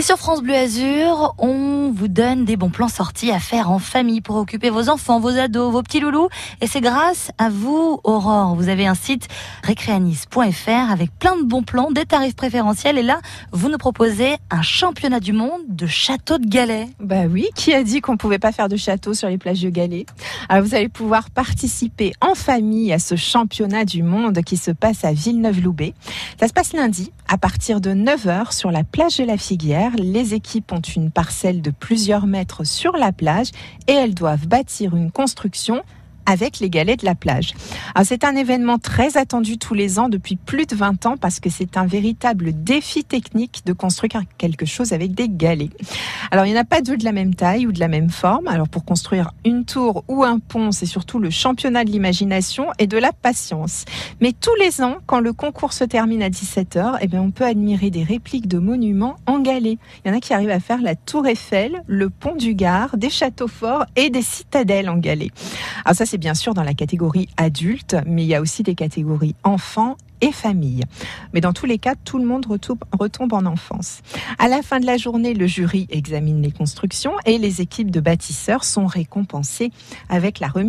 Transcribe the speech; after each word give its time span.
Et 0.00 0.02
sur 0.02 0.16
France 0.16 0.40
Bleu 0.40 0.54
Azur, 0.54 1.34
on 1.36 1.92
vous 1.94 2.08
donne 2.08 2.46
des 2.46 2.56
bons 2.56 2.70
plans 2.70 2.88
sortis 2.88 3.30
à 3.32 3.38
faire 3.38 3.70
en 3.70 3.78
famille 3.78 4.22
pour 4.22 4.36
occuper 4.36 4.70
vos 4.70 4.88
enfants, 4.88 5.20
vos 5.20 5.36
ados, 5.36 5.70
vos 5.70 5.82
petits 5.82 6.00
loulous. 6.00 6.30
Et 6.62 6.66
c'est 6.66 6.80
grâce 6.80 7.32
à 7.36 7.50
vous, 7.50 8.00
Aurore. 8.02 8.54
Vous 8.54 8.70
avez 8.70 8.86
un 8.86 8.94
site 8.94 9.28
récréanis.fr 9.62 10.90
avec 10.90 11.10
plein 11.18 11.36
de 11.36 11.42
bons 11.42 11.62
plans, 11.62 11.90
des 11.90 12.06
tarifs 12.06 12.34
préférentiels. 12.34 12.96
Et 12.96 13.02
là, 13.02 13.20
vous 13.52 13.68
nous 13.68 13.76
proposez 13.76 14.38
un 14.50 14.62
championnat 14.62 15.20
du 15.20 15.34
monde 15.34 15.60
de 15.68 15.86
château 15.86 16.38
de 16.38 16.46
galets. 16.46 16.88
Bah 16.98 17.24
oui, 17.28 17.48
qui 17.54 17.74
a 17.74 17.82
dit 17.82 18.00
qu'on 18.00 18.16
pouvait 18.16 18.38
pas 18.38 18.52
faire 18.52 18.70
de 18.70 18.78
château 18.78 19.12
sur 19.12 19.28
les 19.28 19.36
plages 19.36 19.60
de 19.60 19.68
galets? 19.68 20.06
Alors 20.48 20.64
vous 20.64 20.74
allez 20.74 20.88
pouvoir 20.88 21.28
participer 21.28 22.14
en 22.22 22.34
famille 22.34 22.90
à 22.94 22.98
ce 22.98 23.16
championnat 23.16 23.84
du 23.84 24.02
monde 24.02 24.40
qui 24.44 24.56
se 24.56 24.70
passe 24.70 25.04
à 25.04 25.12
Villeneuve-Loubet. 25.12 25.92
Ça 26.40 26.48
se 26.48 26.54
passe 26.54 26.72
lundi 26.72 27.12
à 27.28 27.36
partir 27.36 27.82
de 27.82 27.90
9h 27.90 28.56
sur 28.56 28.70
la 28.70 28.82
plage 28.82 29.18
de 29.18 29.24
la 29.24 29.36
Figuière. 29.36 29.89
Les 29.98 30.34
équipes 30.34 30.72
ont 30.72 30.80
une 30.80 31.10
parcelle 31.10 31.62
de 31.62 31.70
plusieurs 31.70 32.26
mètres 32.26 32.64
sur 32.64 32.96
la 32.96 33.12
plage 33.12 33.50
et 33.86 33.92
elles 33.92 34.14
doivent 34.14 34.46
bâtir 34.46 34.96
une 34.96 35.10
construction 35.10 35.82
avec 36.26 36.60
les 36.60 36.70
galets 36.70 37.00
de 37.00 37.04
la 37.04 37.14
plage. 37.14 37.54
c'est 38.04 38.24
un 38.24 38.36
événement 38.36 38.78
très 38.78 39.16
attendu 39.16 39.58
tous 39.58 39.74
les 39.74 39.98
ans 39.98 40.08
depuis 40.08 40.36
plus 40.36 40.66
de 40.66 40.74
20 40.74 41.06
ans 41.06 41.16
parce 41.16 41.40
que 41.40 41.50
c'est 41.50 41.76
un 41.76 41.86
véritable 41.86 42.52
défi 42.52 43.04
technique 43.04 43.62
de 43.66 43.72
construire 43.72 44.22
quelque 44.38 44.66
chose 44.66 44.92
avec 44.92 45.12
des 45.12 45.28
galets. 45.28 45.70
Alors 46.30 46.46
il 46.46 46.52
n'y 46.52 46.58
en 46.58 46.62
a 46.62 46.64
pas 46.64 46.80
deux 46.80 46.96
de 46.96 47.04
la 47.04 47.12
même 47.12 47.34
taille 47.34 47.66
ou 47.66 47.72
de 47.72 47.80
la 47.80 47.88
même 47.88 48.10
forme. 48.10 48.48
Alors 48.48 48.68
pour 48.68 48.84
construire 48.84 49.32
une 49.44 49.64
tour 49.64 50.04
ou 50.08 50.24
un 50.24 50.38
pont, 50.38 50.72
c'est 50.72 50.86
surtout 50.86 51.18
le 51.18 51.30
championnat 51.30 51.84
de 51.84 51.90
l'imagination 51.90 52.66
et 52.78 52.86
de 52.86 52.98
la 52.98 53.12
patience. 53.12 53.84
Mais 54.20 54.32
tous 54.32 54.54
les 54.56 54.82
ans, 54.82 54.96
quand 55.06 55.20
le 55.20 55.32
concours 55.32 55.72
se 55.72 55.84
termine 55.84 56.22
à 56.22 56.28
17h, 56.28 56.98
eh 57.00 57.06
bien 57.06 57.20
on 57.20 57.30
peut 57.30 57.44
admirer 57.44 57.90
des 57.90 58.04
répliques 58.04 58.48
de 58.48 58.58
monuments 58.58 59.16
en 59.26 59.40
galets. 59.40 59.78
Il 60.04 60.08
y 60.08 60.10
en 60.12 60.16
a 60.16 60.20
qui 60.20 60.32
arrivent 60.32 60.50
à 60.50 60.60
faire 60.60 60.82
la 60.82 60.94
tour 60.94 61.26
Eiffel, 61.26 61.82
le 61.86 62.10
pont 62.10 62.36
du 62.36 62.54
Gard, 62.54 62.96
des 62.96 63.10
châteaux 63.10 63.48
forts 63.48 63.86
et 63.96 64.10
des 64.10 64.22
citadelles 64.22 64.88
en 64.88 64.96
galets. 64.96 65.32
Alors 65.84 65.96
ça 65.96 66.06
c'est 66.06 66.18
bien 66.20 66.34
sûr 66.34 66.54
dans 66.54 66.62
la 66.62 66.74
catégorie 66.74 67.28
adulte, 67.36 67.96
mais 68.06 68.22
il 68.22 68.28
y 68.28 68.34
a 68.34 68.40
aussi 68.40 68.62
des 68.62 68.76
catégories 68.76 69.34
enfants 69.42 69.96
et 70.20 70.32
famille. 70.32 70.82
Mais 71.32 71.40
dans 71.40 71.52
tous 71.52 71.66
les 71.66 71.78
cas, 71.78 71.94
tout 72.04 72.18
le 72.18 72.26
monde 72.26 72.46
retombe 72.46 73.32
en 73.32 73.46
enfance. 73.46 74.02
À 74.38 74.48
la 74.48 74.62
fin 74.62 74.78
de 74.78 74.86
la 74.86 74.98
journée, 74.98 75.34
le 75.34 75.46
jury 75.46 75.86
examine 75.90 76.42
les 76.42 76.52
constructions 76.52 77.14
et 77.24 77.38
les 77.38 77.60
équipes 77.60 77.90
de 77.90 78.00
bâtisseurs 78.00 78.64
sont 78.64 78.86
récompensées 78.86 79.72
avec 80.08 80.38
la 80.38 80.48
remise 80.48 80.60